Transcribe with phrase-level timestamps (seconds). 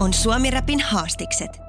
[0.00, 1.60] On Suomi Rapin haastikset.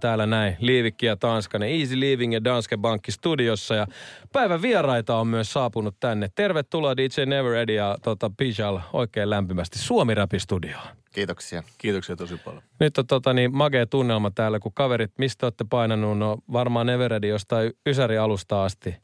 [0.00, 3.74] Täällä näin Liivikki ja Tanskanen, Easy Living ja Danske Bankki studiossa.
[3.74, 3.86] Ja
[4.32, 6.28] päivän vieraita on myös saapunut tänne.
[6.34, 10.86] Tervetuloa DJ Never Ready ja tota, Pijal oikein lämpimästi Suomi Rapin studioon.
[11.12, 11.62] Kiitoksia.
[11.78, 12.62] Kiitoksia tosi paljon.
[12.80, 16.18] Nyt on tota, niin, magea tunnelma täällä, kun kaverit, mistä olette painanut?
[16.18, 18.96] No varmaan Never Ready jostain Ysäri alusta asti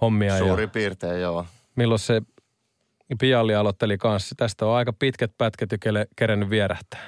[0.00, 0.38] hommia.
[0.38, 1.46] Suurin ja piirtein, joo.
[1.76, 2.22] milloin se
[3.18, 4.34] Pialli aloitteli kanssa.
[4.38, 7.00] Tästä on aika pitkät pätkät jo kele- kerennyt vierähtää.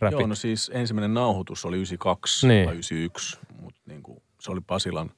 [0.00, 0.18] Rapit.
[0.18, 2.64] Joo, no siis ensimmäinen nauhoitus oli 92 Niin.
[2.64, 5.10] tai 91, mutta niin kuin, se oli Pasilan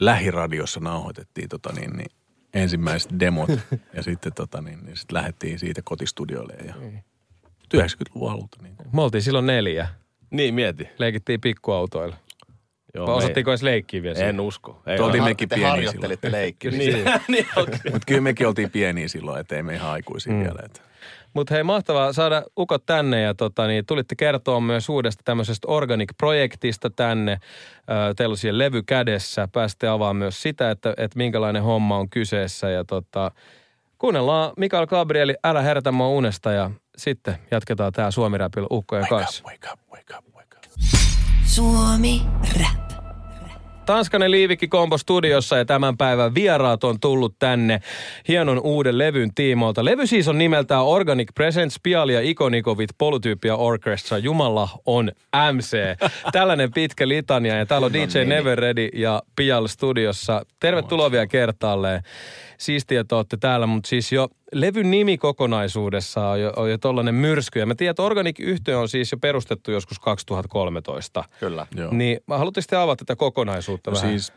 [0.00, 2.10] lähiradiossa nauhoitettiin tota niin, niin
[2.54, 3.50] ensimmäiset demot
[3.94, 7.04] ja sitten tota niin, niin sit lähdettiin siitä kotistudioille ja Niin.
[7.76, 8.56] 90-luvun alulta.
[8.62, 8.88] Niin kuin.
[8.92, 9.88] Me oltiin silloin neljä.
[10.30, 10.88] Niin, mieti.
[10.98, 12.16] Leikittiin pikkuautoilla.
[12.94, 14.18] Joo, Vai osattiinko edes leikkiä vielä?
[14.18, 14.82] en usko.
[14.86, 16.70] Ei Oltiin mekin Te pieniä harjoittelitte leikkiä.
[16.78, 17.78] Niin, niin okay.
[17.92, 20.40] Mutta kyllä mekin oltiin pieniä silloin, ettei me ihan aikuisia mm.
[20.40, 20.60] vielä.
[20.64, 20.80] Että.
[21.34, 26.90] Mutta hei, mahtavaa saada ukot tänne ja tota, niin, tulitte kertoa myös uudesta tämmöisestä Organic-projektista
[26.90, 27.40] tänne.
[28.16, 29.48] Teillä on siellä levy kädessä.
[29.52, 32.70] Pääsitte avaamaan myös sitä, että, että minkälainen homma on kyseessä.
[32.70, 33.30] Ja tota,
[33.98, 39.44] kuunnellaan Mikael Gabrieli, älä herätä mua unesta ja sitten jatketaan tää Suomi Rapilla ukkojen kanssa.
[39.44, 40.37] Wake up, wake up, wake up.
[41.48, 42.22] Suomi
[42.60, 42.88] Rap.
[43.86, 47.80] Tanskanen Liivikki Kombo studiossa ja tämän päivän vieraat on tullut tänne
[48.28, 49.84] hienon uuden levyn tiimoilta.
[49.84, 54.18] Levy siis on nimeltään Organic Presents Piali ja Ikonikovit Polytyypia Orchestra.
[54.18, 55.12] Jumala on
[55.52, 55.76] MC.
[56.32, 60.46] Tällainen pitkä litania ja täällä on DJ Never Ready ja Pial studiossa.
[60.60, 62.02] Tervetuloa vielä kertaalleen.
[62.58, 67.14] Siistiä, että olette täällä, mutta siis jo levyn nimi kokonaisuudessa on jo, on jo tollainen
[67.14, 67.58] myrsky.
[67.58, 71.24] Ja mä tiedän, että Organic-yhtiö on siis jo perustettu joskus 2013.
[71.40, 71.66] Kyllä.
[71.76, 71.92] Joo.
[71.94, 74.10] Niin haluatteko te avata tätä kokonaisuutta No vähän?
[74.10, 74.32] siis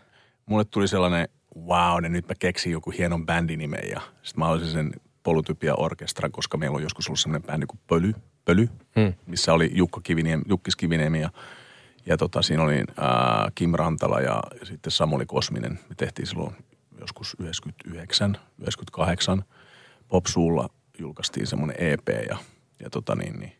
[0.46, 1.28] mulle tuli sellainen,
[1.68, 4.92] wow, niin nyt mä keksin joku hienon bändinimen ja sitten mä olisin sen
[5.24, 8.14] Polytypia Orkestra, koska meillä on joskus ollut sellainen bändi kuin Pöly,
[8.46, 9.14] Pöly Hmm.
[9.26, 11.30] missä oli Jukka Kiviniemi, Jukkis Kiviniemi ja,
[12.06, 15.80] ja tota, siinä oli ää, Kim Rantala ja, ja sitten Samuli Kosminen.
[15.90, 16.56] Me tehtiin silloin
[17.00, 19.44] joskus 99, 98
[20.12, 22.38] Popsuulla julkaistiin semmoinen EP ja,
[22.80, 23.54] ja tota niin, niin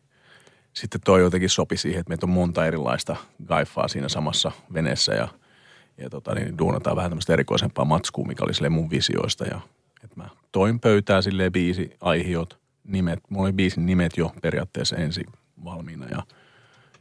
[0.72, 5.28] sitten toi jotenkin sopi siihen, että meitä on monta erilaista gaifaa siinä samassa veneessä ja,
[5.98, 9.60] ja tota, niin duunataan vähän tämmöistä erikoisempaa matskua, mikä oli mun visioista ja
[10.04, 15.26] että mä toin pöytää silleen biisi, aihiot, nimet, mulla oli biisin nimet jo periaatteessa ensin
[15.64, 16.22] valmiina ja,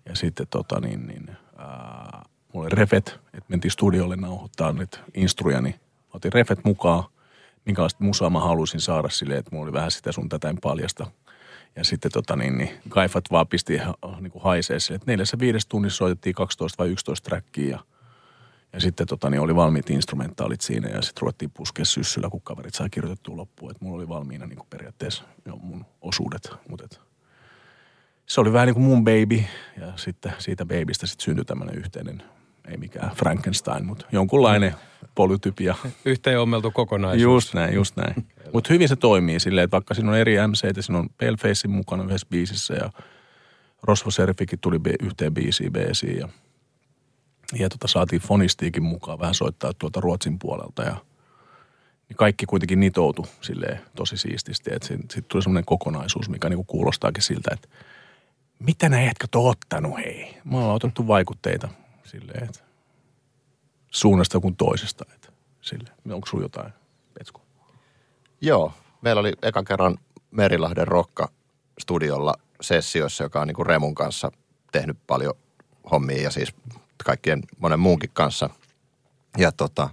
[0.06, 2.22] ja sitten tota niin, niin ää,
[2.54, 5.76] mulla oli refet, että mentiin studiolle nauhoittaa nyt instruja, niin
[6.14, 7.04] otin refet mukaan,
[7.66, 11.08] minkälaista musaa mä halusin saada silleen, että mulla oli vähän sitä sun tätä en paljasta.
[11.76, 15.40] Ja sitten tota niin, niin kaifat vaan pisti ha- niin kuin haisee sille, että neljässä
[15.40, 17.80] viidessä tunnissa soitettiin 12 vai 11 trackia ja,
[18.74, 22.74] ja sitten tota niin, oli valmiit instrumentaalit siinä ja sitten ruvettiin puskea syssyllä, kun kaverit
[22.74, 23.72] sai kirjoitettua loppuun.
[23.72, 27.02] Että mulla oli valmiina niin kuin periaatteessa jo mun osuudet, mutta et,
[28.26, 29.44] se oli vähän niin kuin mun baby
[29.82, 32.24] ja sitten siitä babystä sitten syntyi tämmöinen yhteinen,
[32.72, 34.76] ei mikään Frankenstein, mutta jonkunlainen
[35.16, 35.76] polytypia.
[36.06, 37.24] Yhteen ommeltu kokonaisuus.
[37.24, 38.28] Just näin, just näin.
[38.54, 42.04] Mutta hyvin se toimii silleen, että vaikka siinä on eri MCitä, siinä on Palefacein mukana
[42.04, 42.90] yhdessä biisissä ja
[43.84, 46.30] Rosvo Serfikin tuli yhteen biisiin beesiin ja,
[47.60, 50.96] ja tota, saatiin Fonistiikin mukaan vähän soittaa tuolta Ruotsin puolelta ja
[52.10, 57.24] niin kaikki kuitenkin nitoutu silleen tosi siististi, että sitten tuli semmoinen kokonaisuus, mikä niinku kuulostaakin
[57.24, 57.68] siltä, että
[58.60, 60.38] mitä nämä jätkät on ottanut, hei.
[60.44, 61.70] Me ollaan otettu vaikutteita
[62.12, 62.60] silleen, että
[63.92, 65.96] suunnasta kuin toisesta, että silleen.
[66.12, 66.74] Onko sulla jotain,
[67.14, 67.42] Petsko?
[68.42, 68.74] Joo.
[69.02, 69.98] Meillä oli ekan kerran
[70.32, 71.32] Merilahden Rokka
[71.80, 74.32] studiolla sessioissa, joka on niin kuin Remun kanssa
[74.72, 75.34] tehnyt paljon
[75.92, 76.56] hommia ja siis
[77.06, 78.50] kaikkien monen muunkin kanssa.
[79.38, 79.90] Ja tota,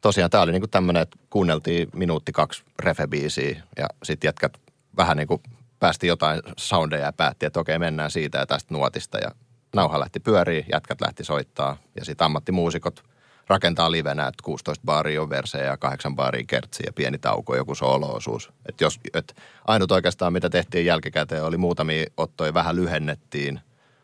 [0.00, 4.58] tosiaan tämä oli niin kuin tämmöinen, että kuunneltiin minuutti kaksi refebiisiä ja sitten jätkät
[4.96, 5.42] vähän niin kuin
[5.78, 9.30] päästi jotain soundeja ja päätti, että okei mennään siitä ja tästä nuotista ja
[9.76, 13.04] nauha lähti pyöriin, jätkät lähti soittaa ja sitten ammattimuusikot
[13.46, 17.74] rakentaa livenä, että 16 baaria on versejä ja 8 baaria kertsiä ja pieni tauko, joku
[17.74, 18.52] sooloosuus.
[18.68, 23.60] Et jos, et ainut oikeastaan, mitä tehtiin jälkikäteen, oli muutamia ottoja vähän lyhennettiin.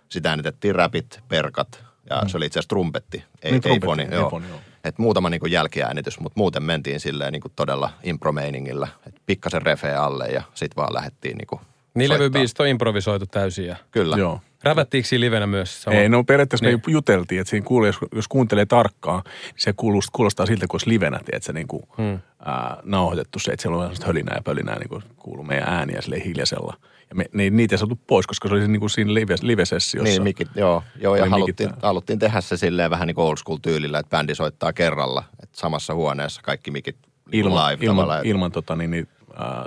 [0.08, 4.02] Sitä äänitettiin räpit, perkat ja se oli itse asiassa trumpetti, ei, Niin, trumpetti, foni.
[4.02, 4.30] ei Joo.
[4.30, 4.60] foni, joo.
[4.84, 8.88] Et muutama niin jälkiäänitys, mutta muuten mentiin silleen niin todella impromeiningillä.
[9.06, 11.60] Et pikkasen refeä alle ja sitten vaan lähdettiin niin
[11.98, 14.16] Niin levybiisit on improvisoitu täysin ja Kyllä.
[14.16, 14.40] Joo.
[14.62, 15.82] rävättiinkö siinä livenä myös?
[15.82, 15.96] Sama?
[15.96, 16.82] Ei, no periaatteessa Niin.
[16.86, 20.74] me juteltiin, että siinä kuulee, jos, jos kuuntelee tarkkaan, niin se kuulostaa, kuulostaa siltä, kun
[20.74, 22.18] olisi livenä, että se niin kuin, hmm.
[22.44, 26.00] ää, nauhoitettu se, että siellä on sellaista hölinää ja pölinää, niin kuin kuuluu meidän ääniä
[26.00, 26.76] sille hiljaisella.
[27.10, 30.12] Ja me, ne, niitä ei saatu pois, koska se oli niin kuin siinä live, live-sessiossa.
[30.12, 33.36] Niin, mikit, joo, joo ja haluttiin, mikit haluttiin tehdä se silleen vähän niin kuin old
[33.36, 36.96] school tyylillä, että bändi soittaa kerralla, että samassa huoneessa kaikki mikit
[37.32, 39.66] ilman, live ilman, ilman tota, niin, niin, ää,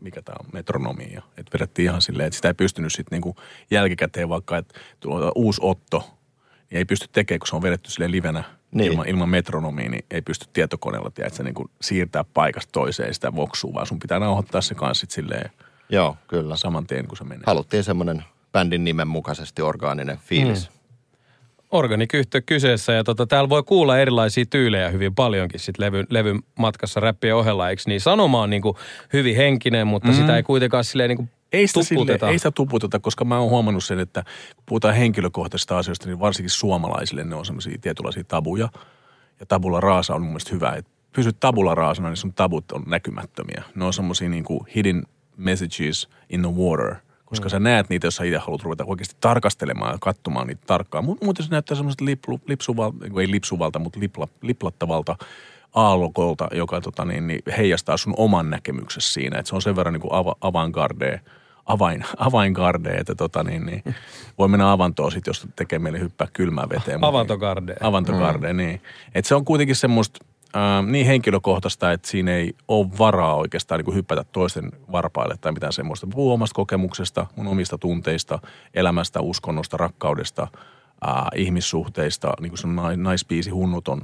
[0.00, 1.22] mikä tämä on, metronomia.
[1.36, 3.36] Että vedettiin ihan silleen, että sitä ei pystynyt sitten niinku
[3.70, 4.74] jälkikäteen vaikka, että
[5.34, 5.98] uusi Otto,
[6.70, 8.92] niin ei pysty tekemään, kun se on vedetty silleen livenä Niin.
[8.92, 13.74] ilman, ilman metronomia, niin ei pysty tietokoneella, tiedätkö, niin kuin siirtää paikasta toiseen sitä voksua,
[13.74, 15.50] vaan sun pitää nauhoittaa se kanssa sit silleen
[15.88, 16.56] Joo, kyllä.
[16.56, 17.42] saman tien, kun se menee.
[17.46, 20.70] Haluttiin semmoinen bändin nimen mukaisesti orgaaninen fiilis.
[20.70, 20.77] Mm.
[21.70, 27.00] Organic-yhtiö kyseessä ja tota, täällä voi kuulla erilaisia tyylejä hyvin paljonkin sit levyn, levyn matkassa
[27.00, 28.00] räppien ohella, eikö niin?
[28.00, 28.76] Sanoma on niinku
[29.12, 30.14] hyvin henkinen, mutta mm.
[30.14, 32.28] sitä ei kuitenkaan silleen niinku Ei sitä, sille, tuputeta.
[32.28, 34.22] ei sitä tuputeta, koska mä oon huomannut sen, että
[34.56, 38.68] kun puhutaan henkilökohtaisista asioista, niin varsinkin suomalaisille ne on semmoisia tietynlaisia tabuja.
[39.40, 40.72] Ja tabula raasa on mun mielestä hyvä.
[40.72, 43.62] Että pysyt tabula raasana, niin sun tabut on näkymättömiä.
[43.74, 45.02] Ne on semmoisia niin kuin hidden
[45.36, 46.94] messages in the water.
[47.28, 47.50] Koska mm.
[47.50, 51.04] sä näet niitä, jos sä itse haluat ruveta oikeasti tarkastelemaan ja katsomaan niitä tarkkaan.
[51.04, 55.16] Mu- Muuten se näyttää semmoista liplu, lipsuvalta, ei lipsuvalta, mutta lipla, liplattavalta
[55.74, 59.38] aallokolta, joka tota, niin, niin heijastaa sun oman näkemyksessä siinä.
[59.38, 61.20] Että se on sen verran niin kuin ava, avantgarde,
[61.66, 63.82] avain, avaingarde, että tota, niin, niin,
[64.38, 67.04] voi mennä avantoon sit, jos tekee meille hyppää kylmään veteen.
[67.04, 67.76] Avantogarde.
[67.80, 68.56] Avantogarde, mm.
[68.56, 68.80] niin.
[69.14, 70.24] Et se on kuitenkin semmoista
[70.56, 75.52] äh, niin henkilökohtaista, että siinä ei ole varaa oikeastaan niin kuin hypätä toisten varpaille tai
[75.52, 76.06] mitään semmoista.
[76.06, 78.38] Puhuu omasta kokemuksesta, mun omista tunteista,
[78.74, 80.42] elämästä, uskonnosta, rakkaudesta,
[81.08, 82.32] äh, ihmissuhteista.
[82.40, 84.02] Niin kuin se nai- naispiisi Hunnuton,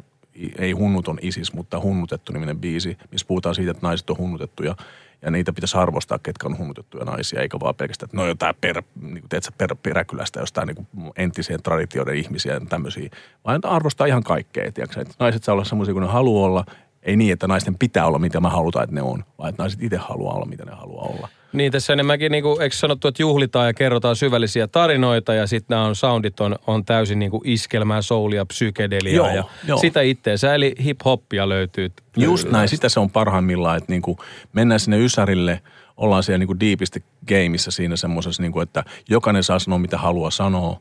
[0.59, 4.77] ei Hunnuton isis, mutta Hunnutettu niminen biisi, missä puhutaan siitä, että naiset on hunnutettuja.
[5.23, 8.83] Ja niitä pitäisi arvostaa, ketkä on hunnutettuja naisia, eikä vaan pelkästään, että no jotain per,
[9.01, 13.11] niin kuin, tiedätkö, per, peräkylästä jostain niin kuin entisien traditioiden ihmisiä ja tämmöisiä.
[13.45, 16.65] Vaan arvostaa ihan kaikkea, tiedätkö, että naiset saa olla semmoisia kuin ne haluaa olla.
[17.05, 19.83] Ei niin, että naisten pitää olla mitä mä halutaan, että ne on, vaan että naiset
[19.83, 21.29] itse haluaa olla mitä ne haluaa olla.
[21.53, 25.87] Niin tässä enemmänkin, niinku, eikö sanottu, että juhlitaan ja kerrotaan syvällisiä tarinoita ja sitten nämä
[25.87, 29.79] on, soundit on, on täysin niinku iskelmää, soulia, psykedeliaa Joo, ja joo.
[29.79, 30.55] sitä itteensä.
[30.55, 31.93] Eli hip-hoppia löytyy.
[32.17, 34.19] Just näin, sitä se on parhaimmillaan, että niinku
[34.53, 35.61] mennään sinne Ysärille,
[35.97, 40.81] ollaan siellä niinku diipisti gameissa siinä semmoisessa, niinku, että jokainen saa sanoa mitä haluaa sanoa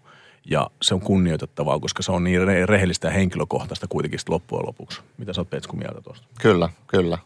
[0.50, 5.02] ja se on kunnioitettavaa, koska se on niin re- rehellistä ja henkilökohtaista kuitenkin loppujen lopuksi.
[5.18, 6.28] Mitä sä oot Petsku mieltä tuosta?
[6.42, 7.18] Kyllä, kyllä.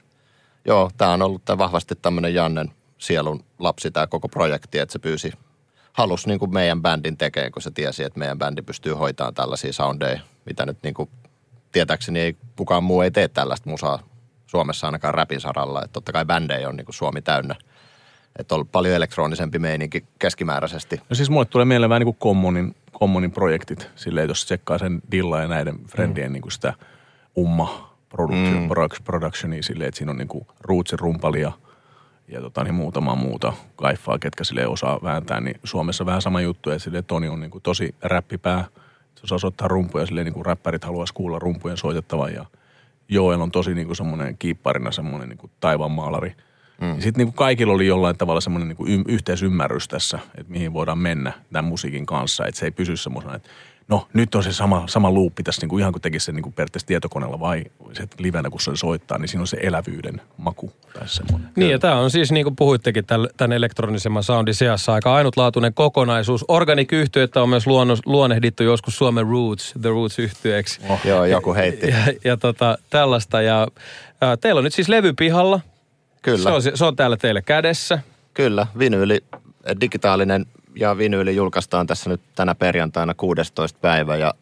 [0.65, 4.99] Joo, tämä on ollut tää vahvasti tämmöinen Jannen sielun lapsi tämä koko projekti, että se
[4.99, 5.31] pyysi,
[5.93, 9.73] halusi niin kuin meidän bändin tekemään, kun se tiesi, että meidän bändi pystyy hoitamaan tällaisia
[9.73, 11.09] soundeja, mitä nyt niin kuin,
[11.71, 13.99] tietääkseni ei, kukaan muu ei tee tällaista musaa
[14.47, 15.83] Suomessa ainakaan räpin saralla.
[15.83, 17.55] Että totta kai bändejä on niin kuin Suomi täynnä.
[18.37, 21.01] Että on paljon elektronisempi meininki keskimääräisesti.
[21.09, 25.01] No siis mulle tulee mieleen vähän niin kuin kommunin, kommunin projektit, silleen jos tsekkaa sen
[25.11, 26.33] Dilla ja näiden friendien mm.
[26.33, 26.73] niin kuin sitä
[27.37, 28.69] umma production, mm.
[29.03, 31.51] productionia silleen, että siinä on niin kuin Rootsin rumpali ja,
[32.27, 36.69] ja tota, niin muutama muuta kaifaa, ketkä sille osaa vääntää, niin Suomessa vähän sama juttu,
[36.69, 38.65] että silleen Toni on niin kuin tosi räppipää,
[39.15, 42.45] se osaa soittaa rumpuja, silleen niin kuin räppärit haluaisi kuulla rumpujen soitettavan ja
[43.09, 46.35] Joel on tosi niin kuin semmoinen kiipparina semmoinen niin kuin taivaanmaalari.
[46.81, 46.93] Mm.
[46.93, 50.97] Sitten niin kuin kaikilla oli jollain tavalla semmoinen niin kuin yhteisymmärrys tässä, että mihin voidaan
[50.97, 52.45] mennä tämän musiikin kanssa.
[52.45, 53.49] Että se ei pysy semmoisena, että
[53.87, 56.43] no nyt on se sama, sama luuppi tässä niin kuin ihan kuin tekisi sen niin
[56.43, 60.71] kuin periaatteessa tietokoneella vai se livenä, kun se soittaa, niin siinä on se elävyyden maku
[60.93, 61.49] tai semmoinen.
[61.55, 63.05] Niin ja tämä on siis niin kuin puhuittekin
[63.37, 66.45] tämän elektronisemman soundin seassa aika ainutlaatuinen kokonaisuus.
[66.47, 70.81] organic yhtiöitä on myös luonnos, luonnehdittu joskus Suomen Roots, The Roots yhtyeeksi.
[70.89, 70.99] Oh.
[71.05, 71.87] Joo, joku heitti.
[71.87, 73.41] Ja, ja tota, tällaista.
[73.41, 73.67] Ja,
[74.21, 75.59] ää, teillä on nyt siis levy pihalla.
[76.27, 76.43] Kyllä.
[76.61, 77.99] Se on, se on täällä teillä kädessä.
[78.33, 79.23] Kyllä, vinyyli,
[79.81, 83.79] digitaalinen ja vinyyli julkaistaan tässä nyt tänä perjantaina 16.
[83.81, 84.33] päivä ja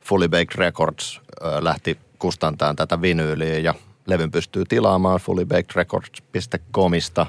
[0.00, 3.74] Fully Baked Records ö, lähti kustantaan tätä vinyyliä ja
[4.06, 7.26] levyn pystyy tilaamaan fullybakedrecords.comista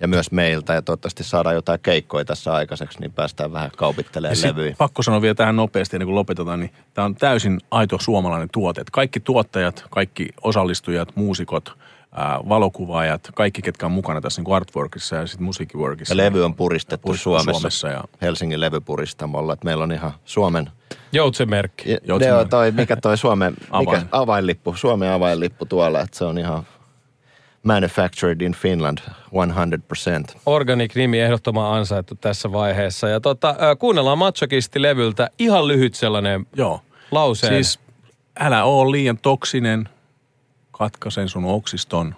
[0.00, 4.48] ja myös meiltä ja toivottavasti saadaan jotain keikkoja tässä aikaiseksi, niin päästään vähän kaupittelemaan Ja
[4.48, 4.74] levyjä.
[4.78, 8.82] pakko sanoa vielä tähän nopeasti ennen kuin lopetetaan, niin tämä on täysin aito suomalainen tuote.
[8.92, 11.76] Kaikki tuottajat, kaikki osallistujat, muusikot,
[12.12, 16.12] ää, valokuvaajat, kaikki ketkä on mukana tässä niin artworkissa ja sitten musiikkiworkissa.
[16.14, 20.70] Ja levy on puristettu puristettu Suomessa, Suomessa ja Helsingin levypuristamolla, että meillä on ihan Suomen
[21.12, 21.90] Joutsenmerkki.
[21.90, 22.50] Ja, Joutsen ne on merkki.
[22.50, 24.00] toi, mikä toi Suomen Avain.
[24.00, 26.66] mikä, avainlippu, Suomen avainlippu tuolla, että se on ihan
[27.62, 30.38] manufactured in Finland 100%.
[30.46, 33.08] Organic-nimi ehdottoman ansaittu tässä vaiheessa.
[33.08, 36.80] Ja tota, kuunnellaan Machokisti-levyltä ihan lyhyt sellainen joo.
[37.10, 37.46] lause.
[37.46, 37.80] Siis
[38.40, 39.88] älä oo liian toksinen,
[40.72, 42.14] katkaisen sun oksiston,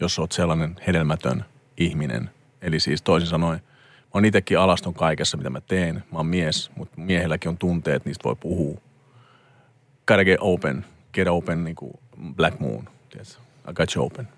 [0.00, 1.44] jos oot sellainen hedelmätön
[1.76, 2.30] ihminen.
[2.62, 3.60] Eli siis toisin sanoen,
[4.14, 5.94] oon itsekin alaston kaikessa, mitä mä teen.
[5.94, 8.80] Mä oon mies, mutta miehelläkin on tunteet, niistä voi puhua.
[10.06, 10.84] Gotta get open.
[11.12, 11.92] Get open niin kuin
[12.36, 12.88] Black Moon.
[13.10, 13.34] Tiedätkö?
[13.70, 14.28] I got you open.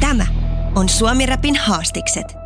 [0.00, 0.26] Tämä
[0.74, 2.45] on Suomi Rapin haastikset.